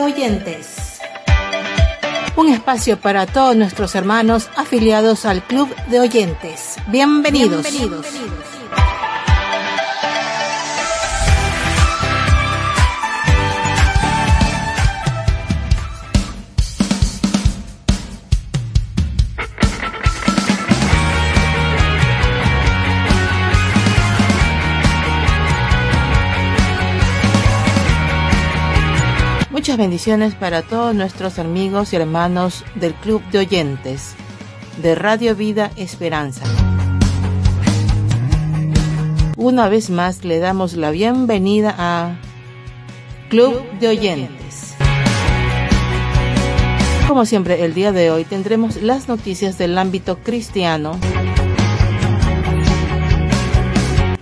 [0.00, 1.00] Oyentes.
[2.36, 6.76] Un espacio para todos nuestros hermanos afiliados al Club de Oyentes.
[6.86, 7.62] Bienvenidos.
[7.70, 8.06] Bienvenidos.
[29.68, 34.14] Muchas bendiciones para todos nuestros amigos y hermanos del Club de Oyentes
[34.80, 36.46] de Radio Vida Esperanza.
[39.36, 42.16] Una vez más le damos la bienvenida a
[43.28, 44.74] Club de Oyentes.
[47.06, 50.98] Como siempre, el día de hoy tendremos las noticias del ámbito cristiano,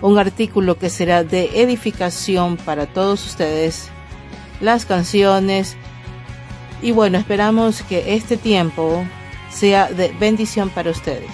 [0.01, 3.91] un artículo que será de edificación para todos ustedes
[4.59, 5.75] las canciones.
[6.81, 9.03] Y bueno, esperamos que este tiempo
[9.49, 11.31] sea de bendición para ustedes.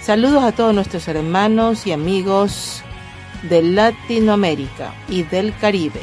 [0.00, 2.82] Saludos a todos nuestros hermanos y amigos
[3.42, 6.00] de Latinoamérica y del Caribe.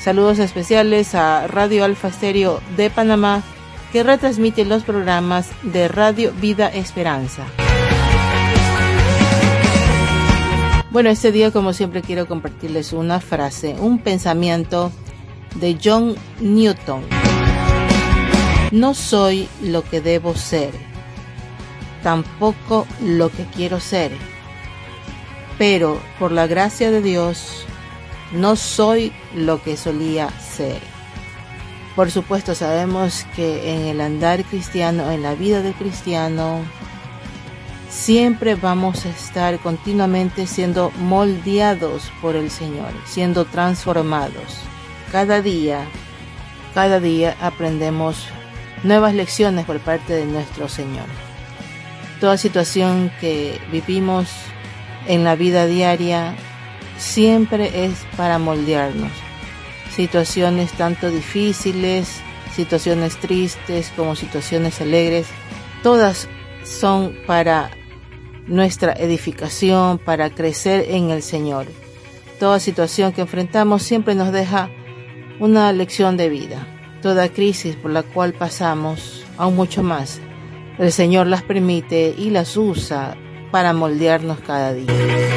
[0.00, 3.42] Saludos especiales a Radio Alfa Estéreo de Panamá
[3.92, 7.44] que retransmite los programas de Radio Vida Esperanza.
[10.90, 14.90] Bueno, este día como siempre quiero compartirles una frase, un pensamiento
[15.54, 17.04] de John Newton.
[18.72, 20.72] No soy lo que debo ser,
[22.02, 24.10] tampoco lo que quiero ser,
[25.58, 27.64] pero por la gracia de Dios
[28.32, 30.80] no soy lo que solía ser.
[31.94, 36.64] Por supuesto sabemos que en el andar cristiano, en la vida del cristiano,
[37.90, 44.60] siempre vamos a estar continuamente siendo moldeados por el Señor, siendo transformados.
[45.10, 45.84] Cada día,
[46.72, 48.28] cada día aprendemos
[48.84, 51.06] nuevas lecciones por parte de nuestro Señor.
[52.20, 54.28] Toda situación que vivimos
[55.08, 56.34] en la vida diaria
[56.96, 59.10] siempre es para moldearnos.
[59.94, 62.20] Situaciones tanto difíciles,
[62.54, 65.26] situaciones tristes como situaciones alegres,
[65.82, 66.28] todas
[66.62, 67.70] son para
[68.50, 71.66] nuestra edificación, para crecer en el Señor.
[72.38, 74.68] Toda situación que enfrentamos siempre nos deja
[75.38, 76.66] una lección de vida.
[77.00, 80.20] Toda crisis por la cual pasamos, aún mucho más,
[80.78, 83.16] el Señor las permite y las usa
[83.50, 85.29] para moldearnos cada día.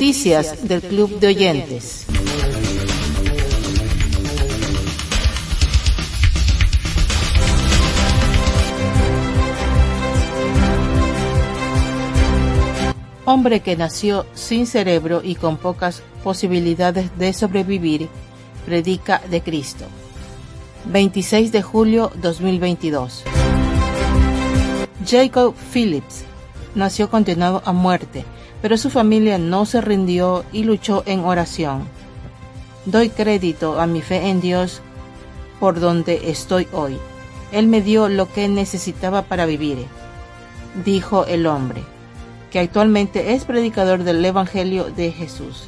[0.00, 2.06] Noticias del Club de Oyentes.
[13.26, 18.08] Hombre que nació sin cerebro y con pocas posibilidades de sobrevivir,
[18.64, 19.84] predica de Cristo.
[20.86, 23.24] 26 de julio 2022.
[25.06, 26.24] Jacob Phillips
[26.74, 28.24] nació condenado a muerte,
[28.62, 31.88] pero su familia no se rindió y luchó en oración.
[32.86, 34.80] Doy crédito a mi fe en Dios
[35.58, 36.98] por donde estoy hoy.
[37.52, 39.86] Él me dio lo que necesitaba para vivir,
[40.84, 41.82] dijo el hombre,
[42.50, 45.64] que actualmente es predicador del Evangelio de Jesús.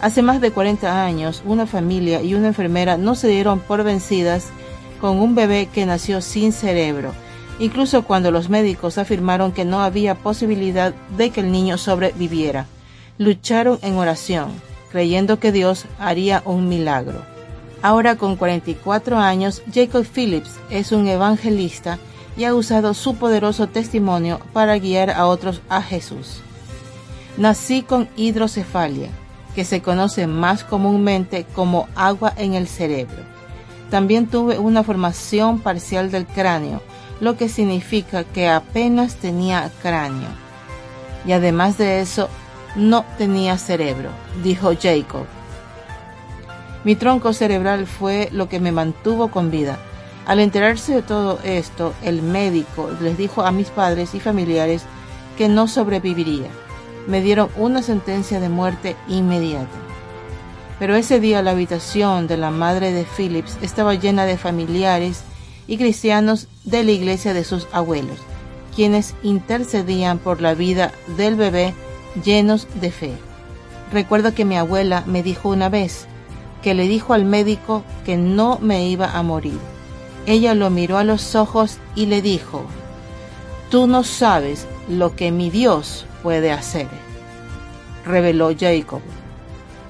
[0.00, 4.50] Hace más de 40 años, una familia y una enfermera no se dieron por vencidas
[5.00, 7.12] con un bebé que nació sin cerebro,
[7.58, 12.66] incluso cuando los médicos afirmaron que no había posibilidad de que el niño sobreviviera.
[13.18, 14.52] Lucharon en oración,
[14.90, 17.22] creyendo que Dios haría un milagro.
[17.82, 21.98] Ahora con 44 años, Jacob Phillips es un evangelista
[22.36, 26.40] y ha usado su poderoso testimonio para guiar a otros a Jesús.
[27.36, 29.10] Nací con hidrocefalia,
[29.54, 33.22] que se conoce más comúnmente como agua en el cerebro.
[33.90, 36.82] También tuve una formación parcial del cráneo,
[37.20, 40.28] lo que significa que apenas tenía cráneo.
[41.26, 42.28] Y además de eso,
[42.76, 44.10] no tenía cerebro,
[44.42, 45.26] dijo Jacob.
[46.84, 49.78] Mi tronco cerebral fue lo que me mantuvo con vida.
[50.26, 54.82] Al enterarse de todo esto, el médico les dijo a mis padres y familiares
[55.38, 56.48] que no sobreviviría.
[57.06, 59.84] Me dieron una sentencia de muerte inmediata.
[60.78, 65.22] Pero ese día la habitación de la madre de Phillips estaba llena de familiares
[65.66, 68.18] y cristianos de la iglesia de sus abuelos,
[68.74, 71.74] quienes intercedían por la vida del bebé
[72.24, 73.12] llenos de fe.
[73.92, 76.06] Recuerdo que mi abuela me dijo una vez
[76.62, 79.58] que le dijo al médico que no me iba a morir.
[80.26, 82.64] Ella lo miró a los ojos y le dijo,
[83.70, 86.86] Tú no sabes lo que mi Dios puede hacer,
[88.06, 89.02] reveló Jacob.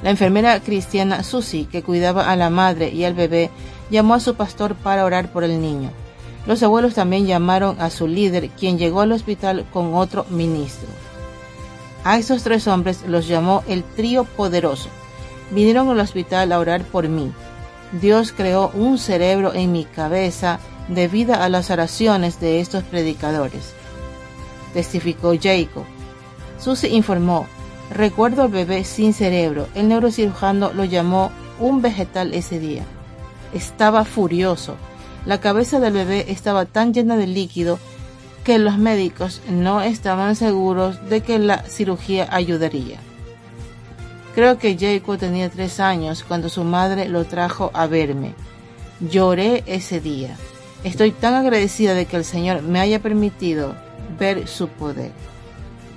[0.02, 3.50] La enfermera cristiana Susie, que cuidaba a la madre y al bebé,
[3.90, 5.90] llamó a su pastor para orar por el niño.
[6.46, 10.88] Los abuelos también llamaron a su líder, quien llegó al hospital con otro ministro.
[12.04, 14.90] A esos tres hombres los llamó el trío poderoso.
[15.50, 17.32] Vinieron al hospital a orar por mí.
[18.00, 20.58] Dios creó un cerebro en mi cabeza
[20.88, 23.72] debido a las oraciones de estos predicadores.
[24.74, 25.84] Testificó Jacob.
[26.58, 27.46] Susie informó,
[27.90, 29.68] recuerdo al bebé sin cerebro.
[29.74, 32.84] El neurocirujano lo llamó un vegetal ese día.
[33.54, 34.76] Estaba furioso.
[35.26, 37.78] La cabeza del bebé estaba tan llena de líquido
[38.44, 42.98] que los médicos no estaban seguros de que la cirugía ayudaría.
[44.34, 48.34] Creo que Jacob tenía tres años cuando su madre lo trajo a verme.
[49.00, 50.36] Lloré ese día.
[50.82, 53.74] Estoy tan agradecida de que el Señor me haya permitido
[54.18, 55.12] ver su poder.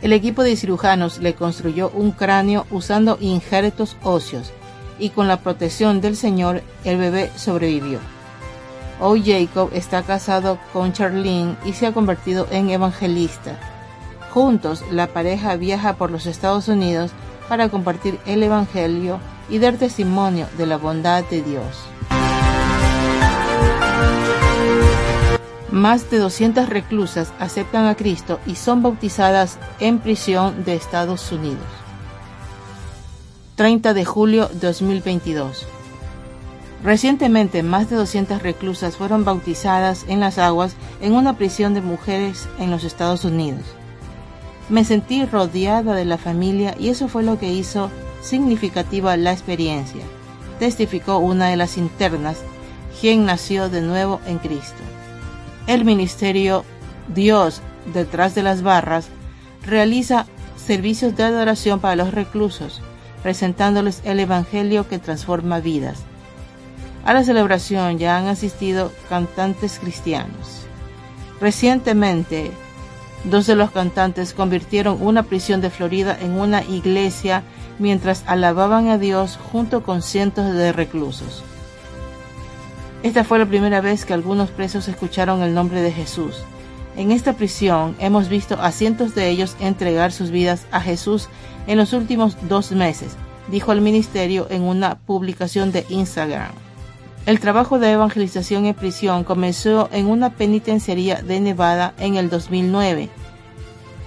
[0.02, 4.54] El equipo de cirujanos le construyó un cráneo usando injertos óseos
[5.00, 8.00] y con la protección del Señor el bebé sobrevivió.
[9.00, 13.60] Hoy Jacob está casado con Charlene y se ha convertido en evangelista.
[14.32, 17.12] Juntos, la pareja viaja por los Estados Unidos
[17.48, 21.78] para compartir el Evangelio y dar testimonio de la bondad de Dios.
[25.72, 31.68] Más de 200 reclusas aceptan a Cristo y son bautizadas en prisión de Estados Unidos.
[33.56, 35.68] 30 de julio 2022
[36.84, 42.48] Recientemente, más de 200 reclusas fueron bautizadas en las aguas en una prisión de mujeres
[42.60, 43.64] en los Estados Unidos.
[44.70, 47.90] Me sentí rodeada de la familia y eso fue lo que hizo
[48.22, 50.04] significativa la experiencia,
[50.60, 52.38] testificó una de las internas,
[53.00, 54.84] quien nació de nuevo en Cristo.
[55.68, 56.64] El ministerio
[57.14, 57.62] Dios
[57.94, 59.08] detrás de las barras
[59.66, 60.26] realiza
[60.58, 62.82] servicios de adoración para los reclusos,
[63.24, 66.00] presentándoles el Evangelio que transforma vidas.
[67.04, 70.66] A la celebración ya han asistido cantantes cristianos.
[71.40, 72.52] Recientemente,
[73.24, 77.44] dos de los cantantes convirtieron una prisión de Florida en una iglesia
[77.80, 81.44] mientras alababan a Dios junto con cientos de reclusos.
[83.04, 86.44] Esta fue la primera vez que algunos presos escucharon el nombre de Jesús.
[86.96, 91.30] En esta prisión hemos visto a cientos de ellos entregar sus vidas a Jesús
[91.68, 93.16] en los últimos dos meses,
[93.52, 96.67] dijo el ministerio en una publicación de Instagram.
[97.28, 103.10] El trabajo de evangelización en prisión comenzó en una penitenciaría de Nevada en el 2009.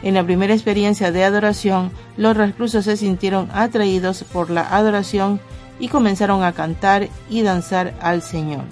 [0.02, 5.38] En la primera experiencia de adoración, los reclusos se sintieron atraídos por la adoración
[5.78, 8.64] y comenzaron a cantar y danzar al Señor.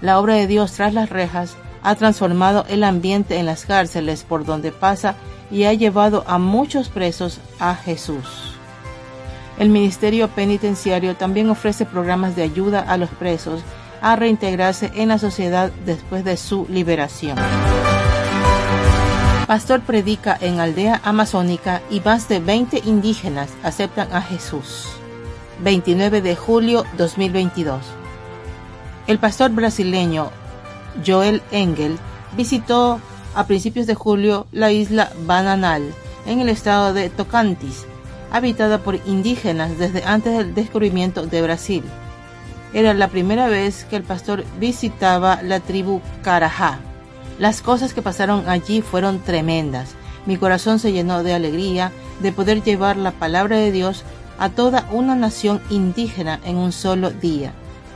[0.00, 4.44] La obra de Dios tras las rejas ha transformado el ambiente en las cárceles por
[4.44, 5.16] donde pasa
[5.50, 8.53] y ha llevado a muchos presos a Jesús.
[9.58, 13.62] El Ministerio Penitenciario también ofrece programas de ayuda a los presos
[14.00, 17.38] a reintegrarse en la sociedad después de su liberación.
[19.46, 24.88] Pastor predica en aldea amazónica y más de 20 indígenas aceptan a Jesús.
[25.60, 27.80] 29 de julio 2022.
[29.06, 30.30] El pastor brasileño
[31.06, 31.96] Joel Engel
[32.36, 33.00] visitó
[33.34, 35.94] a principios de julio la isla Bananal
[36.26, 37.86] en el estado de Tocantins
[38.34, 41.84] habitada por indígenas desde antes del descubrimiento de Brasil.
[42.72, 46.80] Era la primera vez que el pastor visitaba la tribu Carajá.
[47.38, 49.94] Las cosas que pasaron allí fueron tremendas.
[50.26, 54.02] Mi corazón se llenó de alegría de poder llevar la palabra de Dios
[54.40, 57.52] a toda una nación indígena en un solo día,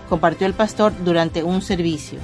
[0.09, 2.21] compartió el pastor durante un servicio.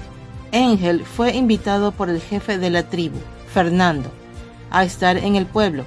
[0.53, 3.19] Ángel fue invitado por el jefe de la tribu,
[3.53, 4.09] Fernando,
[4.71, 5.85] a estar en el pueblo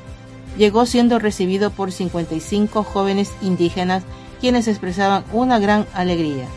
[0.58, 4.04] llegó siendo recibido por 55 jóvenes indígenas
[4.40, 6.48] quienes expresaban una gran alegría.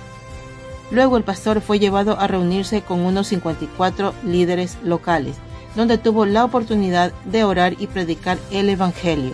[0.91, 5.37] Luego el pastor fue llevado a reunirse con unos 54 líderes locales,
[5.77, 9.33] donde tuvo la oportunidad de orar y predicar el Evangelio.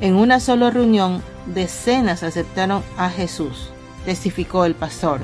[0.00, 3.70] En una sola reunión, decenas aceptaron a Jesús,
[4.04, 5.20] testificó el pastor.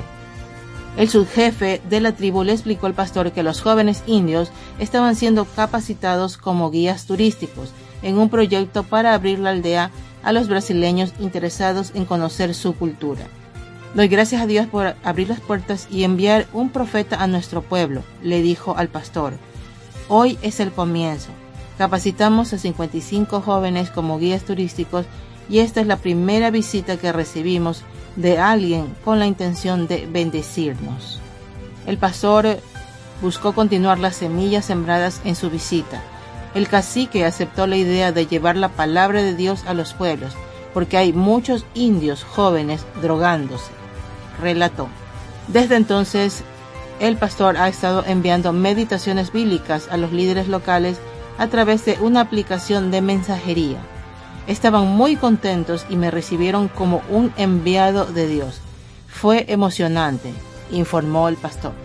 [0.97, 5.43] El subjefe de la tribu le explicó al pastor que los jóvenes indios estaban siendo
[5.43, 7.73] capacitados como guías turísticos
[8.05, 9.91] en un proyecto para abrir la aldea
[10.23, 13.25] a los brasileños interesados en conocer su cultura.
[13.95, 18.03] Doy gracias a Dios por abrir las puertas y enviar un profeta a nuestro pueblo,
[18.21, 19.33] le dijo al pastor.
[20.07, 21.29] Hoy es el comienzo.
[21.79, 25.05] Capacitamos a 55 jóvenes como guías turísticos
[25.49, 27.83] y esta es la primera visita que recibimos
[28.15, 31.19] de alguien con la intención de bendecirnos.
[31.87, 32.59] El pastor
[33.21, 36.01] buscó continuar las semillas sembradas en su visita.
[36.55, 40.31] El cacique aceptó la idea de llevar la palabra de Dios a los pueblos,
[40.73, 43.71] porque hay muchos indios jóvenes drogándose,
[44.41, 44.87] relató.
[45.49, 46.43] Desde entonces,
[47.01, 50.97] el pastor ha estado enviando meditaciones bíblicas a los líderes locales
[51.37, 53.79] a través de una aplicación de mensajería.
[54.47, 58.61] Estaban muy contentos y me recibieron como un enviado de Dios.
[59.09, 60.33] Fue emocionante,
[60.71, 61.84] informó el pastor.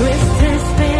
[0.00, 0.99] Nuestra esperanza.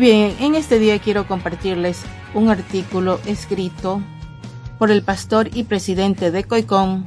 [0.00, 2.00] Bien, en este día quiero compartirles
[2.32, 4.00] un artículo escrito
[4.78, 7.04] por el pastor y presidente de COICON,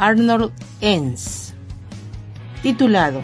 [0.00, 1.54] Arnold Enns,
[2.64, 3.22] titulado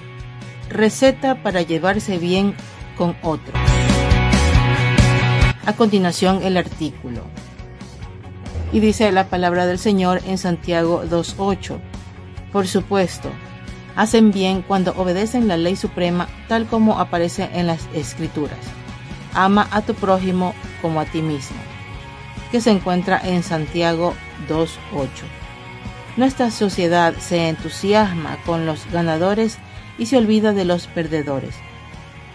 [0.68, 2.54] Receta para llevarse bien
[2.96, 3.56] con otros.
[5.66, 7.22] A continuación el artículo.
[8.72, 11.80] Y dice la palabra del Señor en Santiago 2.8.
[12.52, 13.30] Por supuesto,
[13.96, 18.60] hacen bien cuando obedecen la ley suprema tal como aparece en las escrituras.
[19.34, 21.56] Ama a tu prójimo como a ti mismo,
[22.50, 24.14] que se encuentra en Santiago
[24.48, 25.08] 2.8.
[26.16, 29.58] Nuestra sociedad se entusiasma con los ganadores
[29.98, 31.54] y se olvida de los perdedores.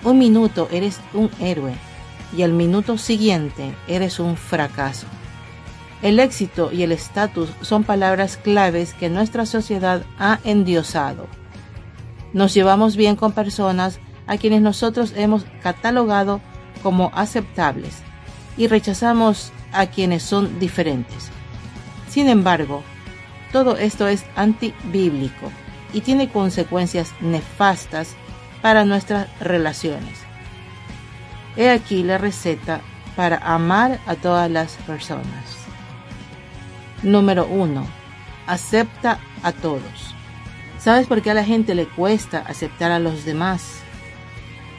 [0.04, 1.74] Un minuto eres un héroe
[2.36, 5.08] y al minuto siguiente eres un fracaso.
[6.02, 11.28] El éxito y el estatus son palabras claves que nuestra sociedad ha endiosado.
[12.34, 16.42] Nos llevamos bien con personas a quienes nosotros hemos catalogado
[16.78, 18.00] como aceptables
[18.58, 21.30] y rechazamos a quienes son diferentes.
[22.10, 22.84] Sin embargo,
[23.52, 25.52] todo esto es antibíblico
[25.94, 28.16] y tiene consecuencias nefastas
[28.62, 30.20] para nuestras relaciones.
[31.56, 32.82] He aquí la receta
[33.16, 35.58] para amar a todas las personas.
[37.04, 37.86] Número 1.
[38.48, 40.16] Acepta a todos.
[40.80, 43.82] ¿Sabes por qué a la gente le cuesta aceptar a los demás?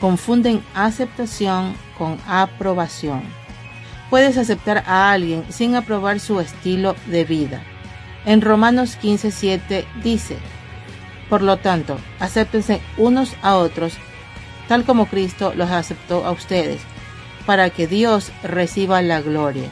[0.00, 3.22] Confunden aceptación con aprobación.
[4.10, 7.62] Puedes aceptar a alguien sin aprobar su estilo de vida.
[8.24, 10.36] En Romanos 15:7 dice,
[11.28, 13.94] Por lo tanto, acéptense unos a otros,
[14.68, 16.80] tal como Cristo los aceptó a ustedes,
[17.44, 19.68] para que Dios reciba la gloria.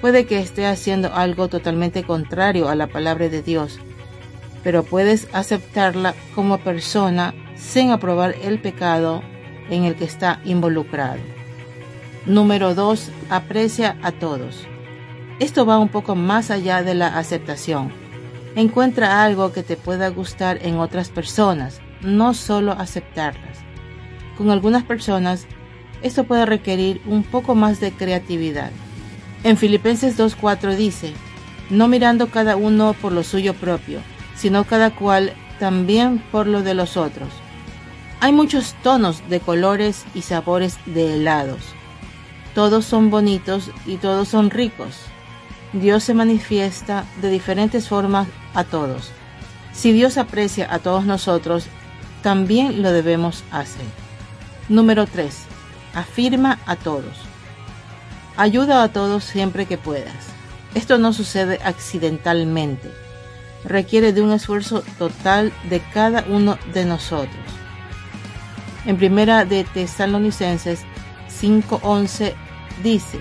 [0.00, 3.78] Puede que esté haciendo algo totalmente contrario a la palabra de Dios,
[4.62, 9.22] pero puedes aceptarla como persona sin aprobar el pecado
[9.68, 11.18] en el que está involucrado.
[12.26, 13.10] Número 2.
[13.30, 14.66] Aprecia a todos.
[15.40, 17.90] Esto va un poco más allá de la aceptación.
[18.54, 23.58] Encuentra algo que te pueda gustar en otras personas, no solo aceptarlas.
[24.36, 25.46] Con algunas personas,
[26.02, 28.70] esto puede requerir un poco más de creatividad.
[29.44, 31.12] En Filipenses 2.4 dice,
[31.70, 34.00] no mirando cada uno por lo suyo propio,
[34.34, 37.28] sino cada cual también por lo de los otros.
[38.20, 41.60] Hay muchos tonos de colores y sabores de helados.
[42.52, 44.96] Todos son bonitos y todos son ricos.
[45.72, 49.12] Dios se manifiesta de diferentes formas a todos.
[49.72, 51.66] Si Dios aprecia a todos nosotros,
[52.22, 53.86] también lo debemos hacer.
[54.68, 55.34] Número 3.
[55.94, 57.16] afirma a todos.
[58.36, 60.26] Ayuda a todos siempre que puedas.
[60.74, 62.90] Esto no sucede accidentalmente.
[63.64, 67.57] Requiere de un esfuerzo total de cada uno de nosotros.
[68.86, 70.82] En primera de Tesalonicenses
[71.28, 72.34] 5:11
[72.82, 73.20] dice,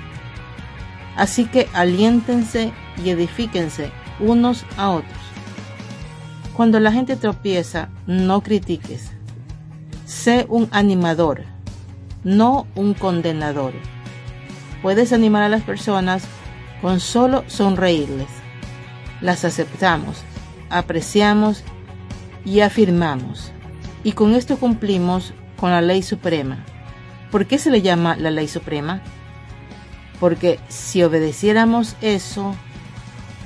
[1.15, 2.71] Así que aliéntense
[3.03, 5.17] y edifíquense unos a otros.
[6.53, 9.11] Cuando la gente tropieza, no critiques.
[10.05, 11.43] Sé un animador,
[12.23, 13.73] no un condenador.
[14.81, 16.23] Puedes animar a las personas
[16.81, 18.27] con solo sonreírles.
[19.21, 20.21] Las aceptamos,
[20.69, 21.63] apreciamos
[22.45, 23.51] y afirmamos.
[24.03, 26.63] Y con esto cumplimos con la ley suprema.
[27.31, 29.01] ¿Por qué se le llama la ley suprema?
[30.19, 32.55] Porque si obedeciéramos eso,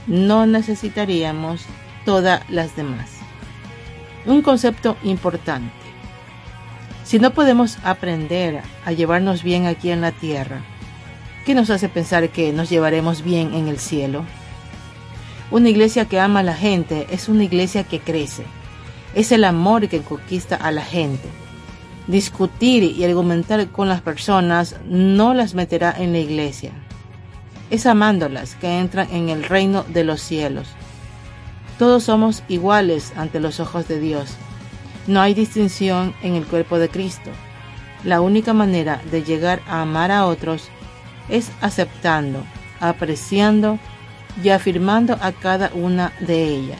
[0.07, 1.65] no necesitaríamos
[2.05, 3.09] todas las demás.
[4.25, 5.71] Un concepto importante.
[7.03, 10.61] Si no podemos aprender a llevarnos bien aquí en la tierra,
[11.45, 14.23] ¿qué nos hace pensar que nos llevaremos bien en el cielo?
[15.49, 18.45] Una iglesia que ama a la gente es una iglesia que crece.
[19.15, 21.27] Es el amor que conquista a la gente.
[22.07, 26.71] Discutir y argumentar con las personas no las meterá en la iglesia.
[27.69, 30.67] Es amándolas que entran en el reino de los cielos.
[31.77, 34.35] Todos somos iguales ante los ojos de Dios.
[35.05, 37.29] No hay distinción en el cuerpo de Cristo.
[38.03, 40.69] La única manera de llegar a amar a otros
[41.29, 42.43] es aceptando,
[42.79, 43.77] apreciando
[44.43, 46.79] y afirmando a cada una de ellas.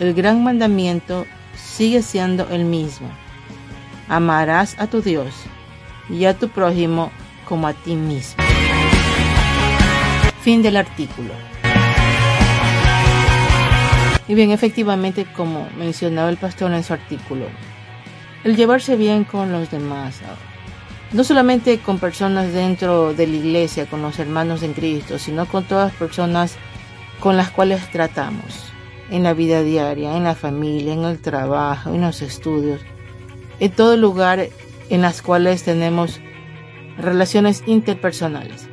[0.00, 3.10] El gran mandamiento sigue siendo el mismo
[4.10, 5.32] amarás a tu Dios
[6.10, 7.12] y a tu prójimo
[7.48, 8.42] como a ti mismo.
[10.42, 11.32] Fin del artículo.
[14.26, 17.46] Y bien, efectivamente, como mencionaba el pastor en su artículo,
[18.42, 20.20] el llevarse bien con los demás,
[21.12, 25.64] no solamente con personas dentro de la iglesia, con los hermanos en Cristo, sino con
[25.64, 26.56] todas las personas
[27.20, 28.72] con las cuales tratamos
[29.10, 32.80] en la vida diaria, en la familia, en el trabajo, en los estudios
[33.60, 34.48] en todo lugar
[34.88, 36.20] en las cuales tenemos
[36.98, 38.68] relaciones interpersonales.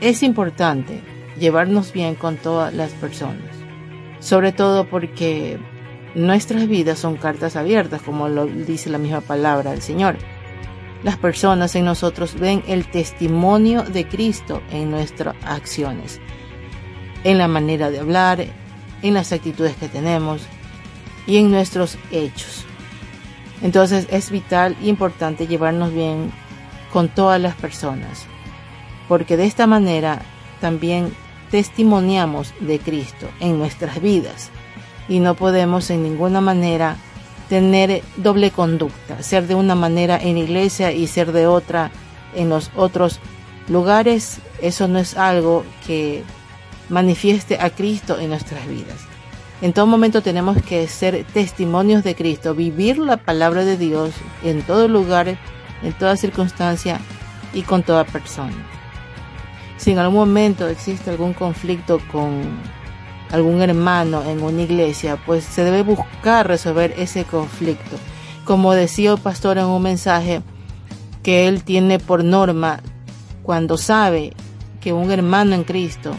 [0.00, 1.00] Es importante
[1.38, 3.54] llevarnos bien con todas las personas,
[4.18, 5.58] sobre todo porque
[6.14, 10.16] nuestras vidas son cartas abiertas, como lo dice la misma palabra del Señor.
[11.02, 16.20] Las personas en nosotros ven el testimonio de Cristo en nuestras acciones,
[17.24, 18.44] en la manera de hablar,
[19.02, 20.42] en las actitudes que tenemos
[21.26, 22.66] y en nuestros hechos.
[23.62, 26.32] Entonces es vital e importante llevarnos bien
[26.92, 28.26] con todas las personas,
[29.08, 30.22] porque de esta manera
[30.60, 31.14] también
[31.50, 34.50] testimoniamos de Cristo en nuestras vidas
[35.08, 36.96] y no podemos en ninguna manera
[37.48, 41.90] tener doble conducta, ser de una manera en iglesia y ser de otra
[42.34, 43.18] en los otros
[43.68, 44.38] lugares.
[44.62, 46.22] Eso no es algo que
[46.88, 49.09] manifieste a Cristo en nuestras vidas.
[49.62, 54.62] En todo momento tenemos que ser testimonios de Cristo, vivir la palabra de Dios en
[54.62, 55.36] todo lugar,
[55.82, 56.98] en toda circunstancia
[57.52, 58.54] y con toda persona.
[59.76, 62.58] Si en algún momento existe algún conflicto con
[63.30, 67.96] algún hermano en una iglesia, pues se debe buscar resolver ese conflicto.
[68.44, 70.42] Como decía el pastor en un mensaje,
[71.22, 72.80] que él tiene por norma
[73.42, 74.32] cuando sabe
[74.80, 76.12] que un hermano en Cristo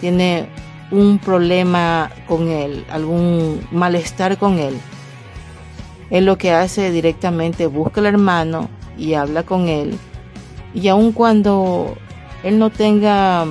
[0.00, 0.48] tiene
[0.90, 4.78] un problema con él, algún malestar con él,
[6.10, 9.98] él lo que hace directamente busca al hermano y habla con él.
[10.74, 11.96] Y aun cuando
[12.42, 13.44] él no tenga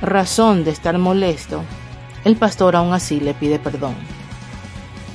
[0.00, 1.62] razón de estar molesto,
[2.24, 3.94] el pastor aún así le pide perdón.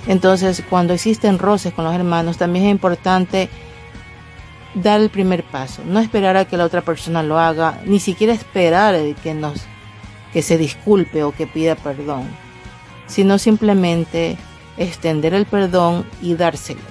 [0.08, 3.50] Entonces, cuando existen roces con los hermanos, también es importante
[4.74, 8.34] dar el primer paso, no esperar a que la otra persona lo haga, ni siquiera
[8.34, 9.62] esperar que nos
[10.34, 12.28] que se disculpe o que pida perdón,
[13.08, 14.36] sino simplemente
[14.78, 16.82] extender el perdón y dárselo,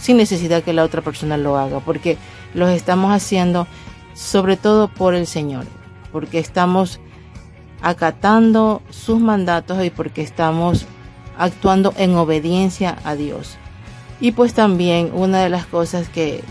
[0.00, 2.16] sin necesidad que la otra persona lo haga, porque
[2.54, 3.66] los estamos haciendo
[4.14, 5.66] sobre todo por el Señor,
[6.12, 7.00] porque estamos
[7.82, 10.86] acatando sus mandatos y porque estamos
[11.36, 13.58] actuando en obediencia a Dios.
[14.20, 16.42] Y pues también una de las cosas que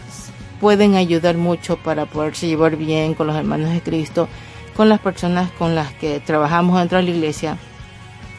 [0.61, 4.27] pueden ayudar mucho para poderse llevar bien con los hermanos de Cristo
[4.75, 7.57] con las personas con las que trabajamos dentro de la iglesia,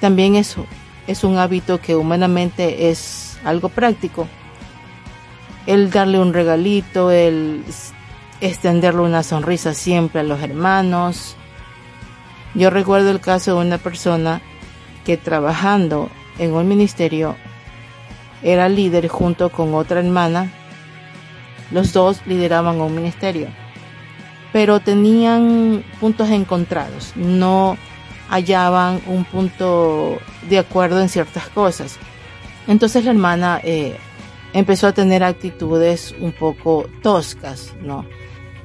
[0.01, 0.57] también es,
[1.07, 4.29] es un hábito que humanamente es algo práctico.
[5.67, 7.65] El darle un regalito, el
[8.41, 11.37] extenderle una sonrisa siempre a los hermanos.
[12.55, 14.41] Yo recuerdo el caso de una persona
[15.05, 17.37] que trabajando en un ministerio
[18.43, 20.53] era líder junto con otra hermana
[21.71, 23.49] Los dos lideraban un ministerio,
[24.57, 27.77] pero tenían puntos encontrados, no
[28.31, 30.17] hallaban un punto
[30.49, 31.99] de acuerdo en ciertas cosas.
[32.67, 33.99] Entonces la hermana eh,
[34.55, 38.07] empezó a tener actitudes un poco toscas, ¿no?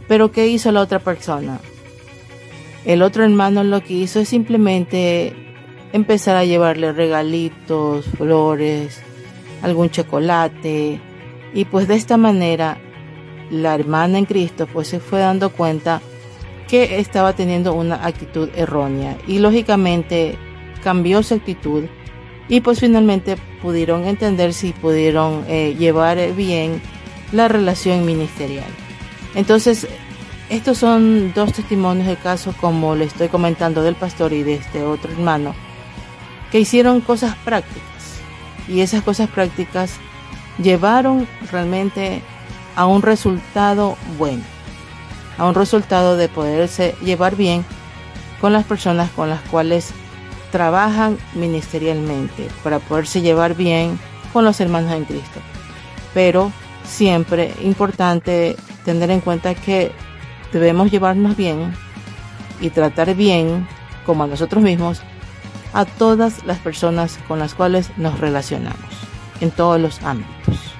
[0.07, 1.59] Pero ¿qué hizo la otra persona?
[2.85, 5.35] El otro hermano lo que hizo es simplemente
[5.91, 9.01] empezar a llevarle regalitos, flores,
[9.61, 11.01] algún chocolate.
[11.53, 12.77] Y pues de esta manera
[13.51, 16.01] la hermana en Cristo pues se fue dando cuenta
[16.67, 20.37] que estaba teniendo una actitud errónea y lógicamente
[20.81, 21.83] cambió su actitud
[22.47, 26.81] y pues finalmente pudieron entender si pudieron eh, llevar bien
[27.31, 28.65] la relación ministerial.
[29.35, 29.87] Entonces,
[30.49, 34.83] estos son dos testimonios de caso como le estoy comentando del pastor y de este
[34.83, 35.53] otro hermano
[36.51, 38.19] que hicieron cosas prácticas
[38.67, 39.93] y esas cosas prácticas
[40.61, 42.21] llevaron realmente
[42.75, 44.43] a un resultado bueno,
[45.37, 47.65] a un resultado de poderse llevar bien
[48.39, 49.93] con las personas con las cuales
[50.51, 53.99] trabajan ministerialmente, para poderse llevar bien
[54.33, 55.39] con los hermanos en Cristo.
[56.13, 56.51] Pero
[56.83, 59.91] siempre importante tener en cuenta que
[60.51, 61.73] debemos llevarnos bien
[62.59, 63.67] y tratar bien,
[64.05, 65.01] como a nosotros mismos,
[65.73, 68.79] a todas las personas con las cuales nos relacionamos,
[69.39, 70.70] en todos los ámbitos.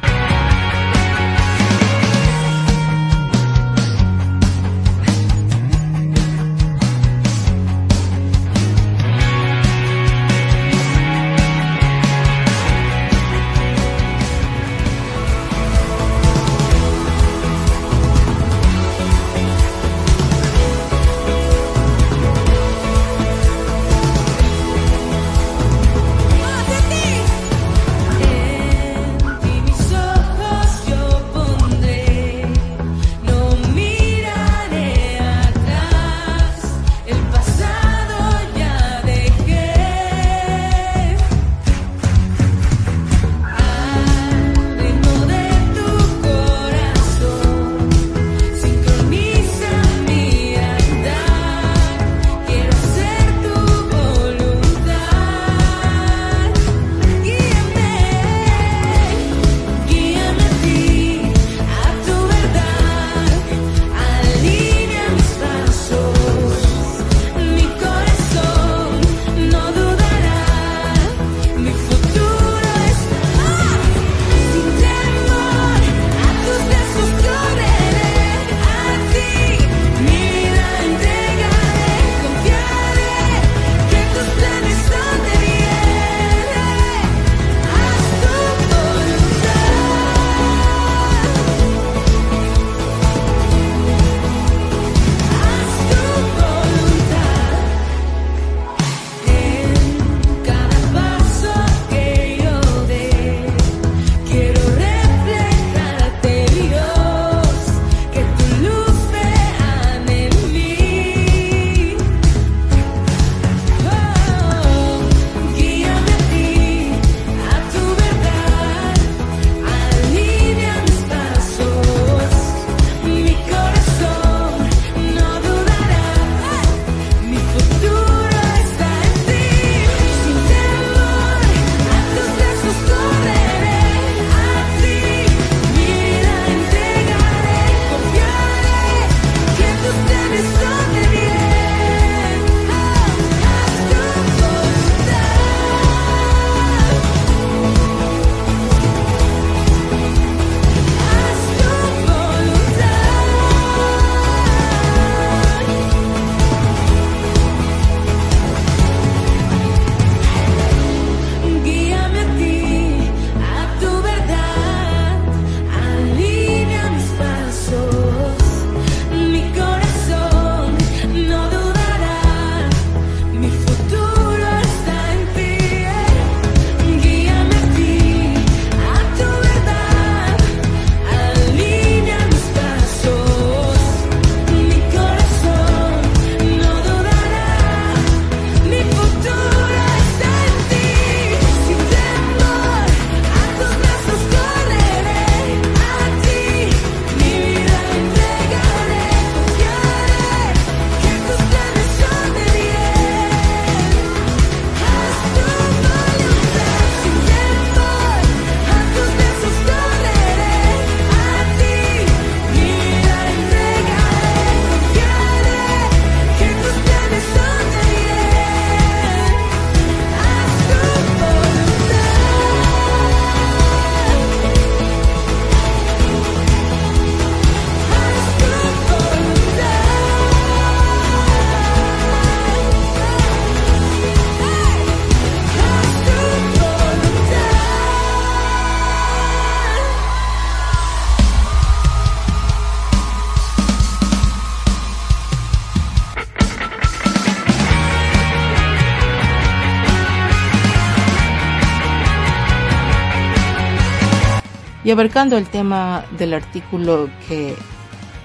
[254.84, 257.56] Y abarcando el tema del artículo que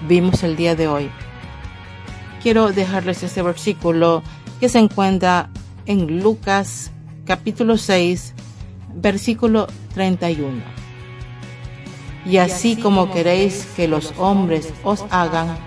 [0.07, 1.11] vimos el día de hoy,
[2.41, 4.23] quiero dejarles este versículo
[4.59, 5.49] que se encuentra
[5.85, 6.91] en Lucas
[7.25, 8.33] capítulo 6,
[8.95, 10.63] versículo 31.
[12.25, 15.57] Y así como queréis que los hombres os hagan,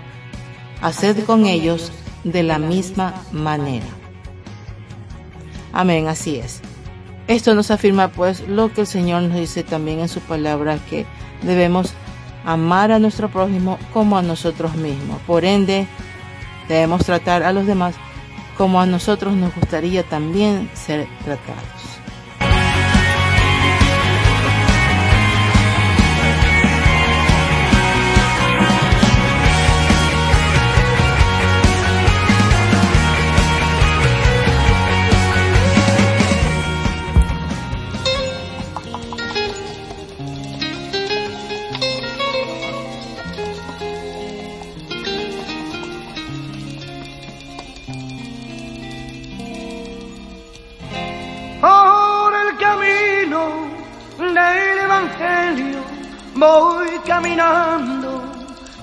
[0.81, 1.91] haced con ellos
[2.25, 3.87] de la misma manera.
[5.71, 6.61] Amén, así es.
[7.31, 11.05] Esto nos afirma pues lo que el Señor nos dice también en su palabra, que
[11.43, 11.93] debemos
[12.43, 15.17] amar a nuestro prójimo como a nosotros mismos.
[15.25, 15.87] Por ende,
[16.67, 17.95] debemos tratar a los demás
[18.57, 21.80] como a nosotros nos gustaría también ser tratados.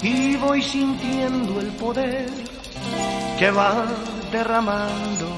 [0.02, 2.28] Y voy sintiendo el poder
[3.38, 3.84] que va
[4.30, 5.28] derramando.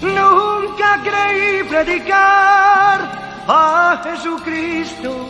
[0.00, 3.00] Nunca creí predicar
[3.48, 5.26] a Jesucristo,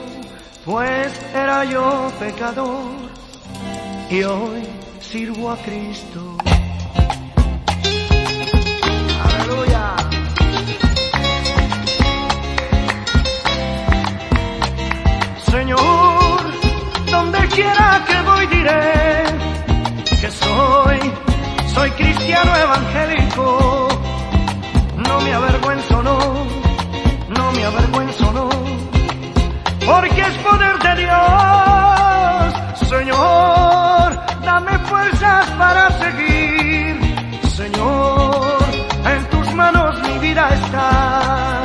[0.64, 2.90] pues era yo pecador
[4.10, 4.62] y hoy
[5.00, 6.36] sirvo a Cristo.
[17.57, 18.82] Quiera que voy diré
[20.20, 20.98] que soy,
[21.74, 23.88] soy cristiano evangélico.
[25.09, 26.18] No me avergüenzo, no,
[27.36, 28.48] no me avergüenzo, no,
[29.90, 32.46] porque es poder de Dios.
[32.94, 34.07] Señor,
[34.44, 36.94] dame fuerzas para seguir.
[37.61, 38.59] Señor,
[39.14, 41.62] en tus manos mi vida está.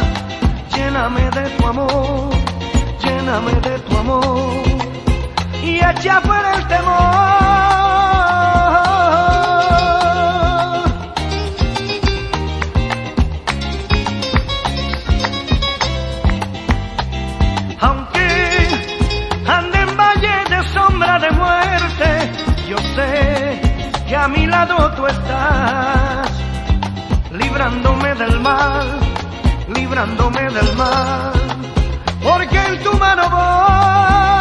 [0.73, 2.31] Lléname de tu amor
[3.03, 4.80] lléname de tu amor
[5.64, 6.91] y echa fuera el temor.
[17.80, 18.68] Aunque
[19.47, 22.32] ande en valle de sombra de muerte,
[22.70, 23.62] yo sé
[24.07, 26.30] que a mi lado tú estás,
[27.32, 28.88] librándome del mal,
[29.74, 31.41] librándome del mal
[32.24, 34.40] porque en tu mano voy.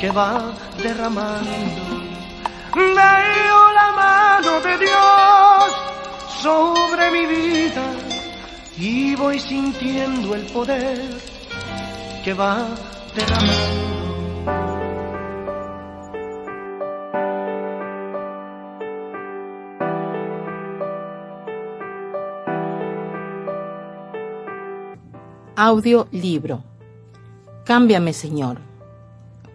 [0.00, 1.50] Que va derramando.
[2.74, 5.72] Veo la mano de Dios
[6.40, 7.86] sobre mi vida
[8.76, 11.00] y voy sintiendo el poder
[12.24, 12.68] que va
[13.14, 13.88] derramando.
[25.56, 26.62] Audio libro
[27.64, 28.67] Cámbiame Señor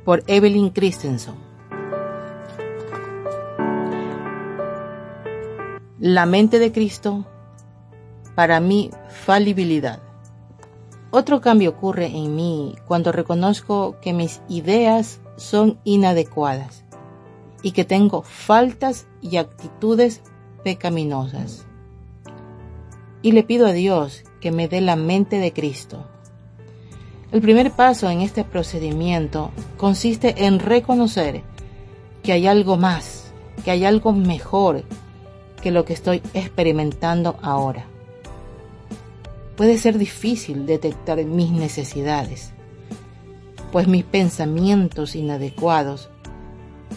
[0.06, 1.36] por Evelyn Christensen.
[6.00, 7.26] La mente de Cristo
[8.36, 10.02] para mi falibilidad.
[11.12, 16.84] Otro cambio ocurre en mí cuando reconozco que mis ideas son inadecuadas
[17.62, 20.22] y que tengo faltas y actitudes
[20.64, 21.66] pecaminosas.
[23.22, 26.10] Y le pido a Dios que me dé la mente de Cristo.
[27.34, 31.42] El primer paso en este procedimiento consiste en reconocer
[32.22, 33.34] que hay algo más,
[33.66, 34.84] que hay algo mejor
[35.60, 37.88] que lo que estoy experimentando ahora.
[39.58, 42.52] Puede ser difícil detectar mis necesidades,
[43.72, 46.10] pues mis pensamientos inadecuados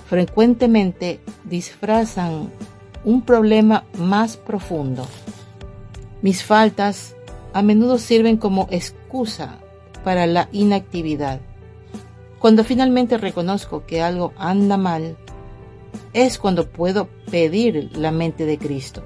[0.07, 2.51] frecuentemente disfrazan
[3.07, 5.07] un problema más profundo.
[6.21, 7.17] Mis faltas
[7.55, 9.61] a menudo sirven como excusa
[10.07, 11.41] para la inactividad.
[12.39, 15.17] Cuando finalmente reconozco que algo anda mal,
[16.13, 19.03] es cuando puedo pedir la mente de Cristo.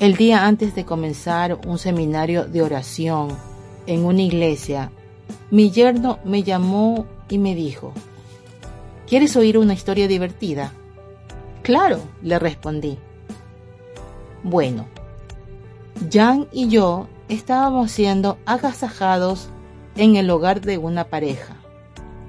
[0.00, 3.36] El día antes de comenzar un seminario de oración
[3.86, 4.92] en una iglesia,
[5.50, 7.92] mi yerno me llamó y me dijo,
[9.06, 10.72] ¿Quieres oír una historia divertida?
[11.60, 12.96] Claro, le respondí.
[14.42, 14.86] Bueno,
[16.10, 19.50] Jan y yo estábamos siendo agasajados
[19.98, 21.56] en el hogar de una pareja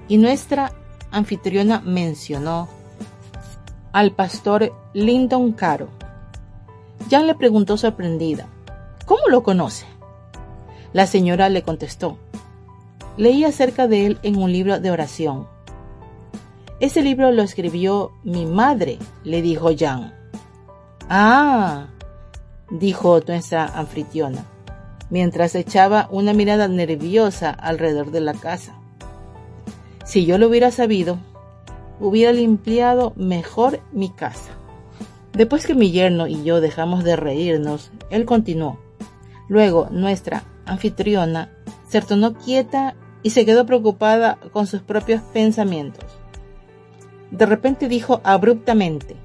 [0.08, 0.74] y nuestra
[1.12, 2.68] anfitriona mencionó
[3.94, 5.88] al pastor Lyndon Caro.
[7.10, 8.48] Jan le preguntó sorprendida,
[9.06, 9.86] ¿cómo lo conoce?
[10.94, 12.18] La señora le contestó,
[13.18, 15.48] leí acerca de él en un libro de oración.
[16.80, 20.16] Ese libro lo escribió mi madre, le dijo Jan.
[21.08, 21.88] Ah,
[22.72, 24.44] dijo nuestra anfitriona
[25.10, 28.76] mientras echaba una mirada nerviosa alrededor de la casa.
[30.05, 31.20] Si yo lo hubiera sabido,
[31.99, 34.51] hubiera limpiado mejor mi casa.
[35.34, 38.80] Después que mi yerno y yo dejamos de reírnos, él continuó.
[39.47, 41.51] Luego nuestra anfitriona
[41.88, 46.05] se tornó quieta y se quedó preocupada con sus propios pensamientos.
[47.32, 49.16] De repente dijo abruptamente,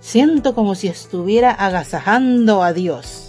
[0.00, 3.21] siento como si estuviera agasajando a Dios.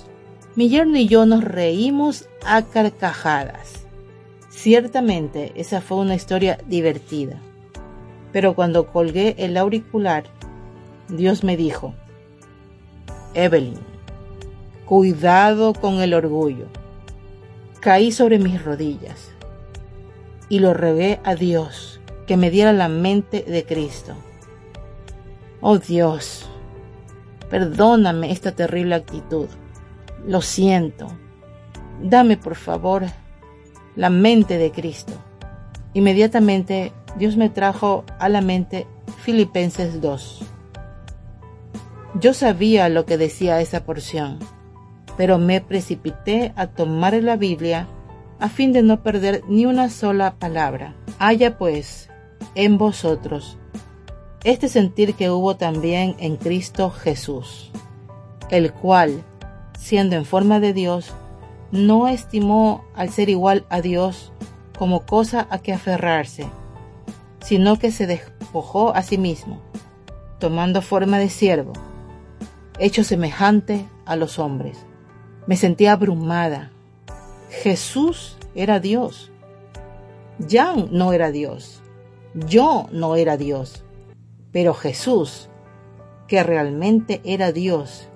[0.55, 3.87] Mi yerno y yo nos reímos a carcajadas.
[4.49, 7.39] Ciertamente esa fue una historia divertida.
[8.31, 10.25] Pero cuando colgué el auricular,
[11.09, 11.95] Dios me dijo,
[13.33, 13.79] Evelyn,
[14.85, 16.67] cuidado con el orgullo.
[17.79, 19.31] Caí sobre mis rodillas
[20.49, 24.13] y lo regué a Dios que me diera la mente de Cristo.
[25.61, 26.47] Oh Dios,
[27.49, 29.47] perdóname esta terrible actitud.
[30.25, 31.07] Lo siento.
[32.01, 33.03] Dame por favor
[33.95, 35.13] la mente de Cristo.
[35.93, 38.87] Inmediatamente Dios me trajo a la mente
[39.23, 40.45] Filipenses 2.
[42.19, 44.39] Yo sabía lo que decía esa porción,
[45.17, 47.87] pero me precipité a tomar la Biblia
[48.39, 50.95] a fin de no perder ni una sola palabra.
[51.19, 52.09] Haya pues
[52.55, 53.57] en vosotros
[54.43, 57.71] este sentir que hubo también en Cristo Jesús,
[58.49, 59.23] el cual,
[59.83, 61.11] siendo en forma de Dios,
[61.71, 64.31] no estimó al ser igual a Dios
[64.77, 66.47] como cosa a que aferrarse,
[67.41, 69.59] sino que se despojó a sí mismo,
[70.39, 71.73] tomando forma de siervo,
[72.79, 74.85] hecho semejante a los hombres.
[75.47, 76.71] Me sentía abrumada.
[77.49, 79.31] Jesús era Dios.
[80.49, 81.81] Jan no era Dios.
[82.33, 83.83] Yo no era Dios.
[84.53, 85.49] Pero Jesús,
[86.29, 88.07] que realmente era Dios,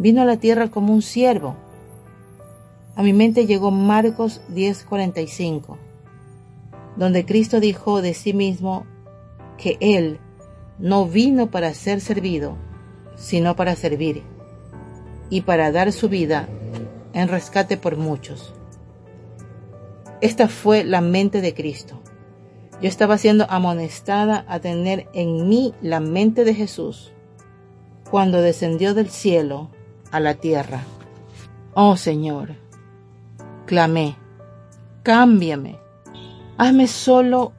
[0.00, 1.56] vino a la tierra como un siervo.
[2.96, 5.76] A mi mente llegó Marcos 10:45,
[6.96, 8.86] donde Cristo dijo de sí mismo
[9.58, 10.18] que Él
[10.78, 12.56] no vino para ser servido,
[13.14, 14.22] sino para servir
[15.28, 16.48] y para dar su vida
[17.12, 18.54] en rescate por muchos.
[20.22, 22.00] Esta fue la mente de Cristo.
[22.80, 27.12] Yo estaba siendo amonestada a tener en mí la mente de Jesús
[28.10, 29.68] cuando descendió del cielo
[30.10, 30.82] a la tierra.
[31.74, 32.50] Oh Señor,
[33.66, 34.16] clamé,
[35.02, 35.78] cámbiame,
[36.58, 37.52] hazme solo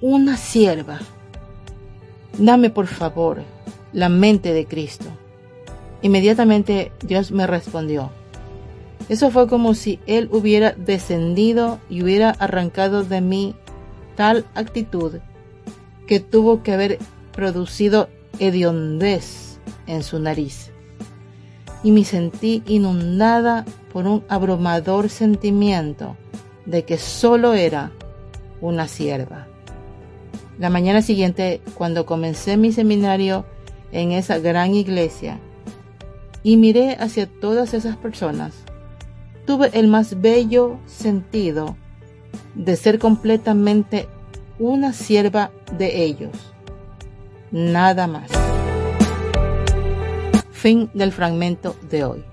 [0.00, 0.98] una sierva.
[2.38, 3.42] Dame por favor
[3.92, 5.06] la mente de Cristo.
[6.02, 8.10] Inmediatamente Dios me respondió,
[9.08, 13.54] Eso fue como si Él hubiera descendido y hubiera arrancado de mí
[14.16, 15.18] tal actitud
[16.06, 16.98] que tuvo que haber
[17.32, 18.08] producido
[18.38, 20.71] hediondez en su nariz.
[21.82, 26.16] Y me sentí inundada por un abrumador sentimiento
[26.66, 27.92] de que solo era
[28.60, 29.46] una sierva.
[30.58, 33.44] La mañana siguiente, cuando comencé mi seminario
[33.90, 35.38] en esa gran iglesia
[36.42, 38.54] y miré hacia todas esas personas,
[39.46, 41.76] tuve el más bello sentido
[42.54, 44.08] de ser completamente
[44.58, 46.52] una sierva de ellos.
[47.50, 48.41] Nada más.
[50.62, 52.24] Fin del fragmento de hoy.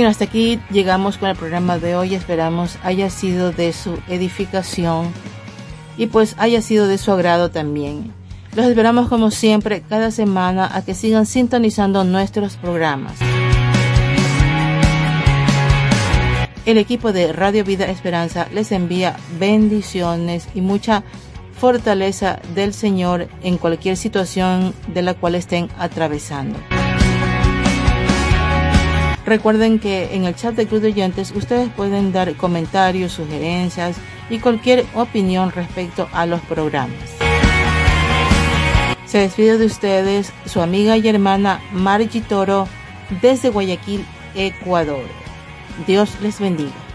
[0.00, 2.14] Bien, hasta aquí llegamos con el programa de hoy.
[2.14, 5.12] Esperamos haya sido de su edificación
[5.98, 8.10] y pues haya sido de su agrado también.
[8.56, 13.18] Los esperamos como siempre cada semana a que sigan sintonizando nuestros programas.
[16.64, 21.04] El equipo de Radio Vida Esperanza les envía bendiciones y mucha
[21.58, 26.58] fortaleza del Señor en cualquier situación de la cual estén atravesando.
[29.26, 33.96] Recuerden que en el chat de Club de Oyentes ustedes pueden dar comentarios, sugerencias
[34.30, 36.98] y cualquier opinión respecto a los programas.
[39.04, 42.68] Se despide de ustedes su amiga y hermana Margie Toro
[43.20, 44.04] desde Guayaquil,
[44.34, 45.04] Ecuador.
[45.86, 46.89] Dios les bendiga.